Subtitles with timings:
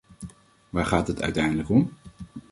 [0.69, 1.91] Waar gaat het uiteindelijk om?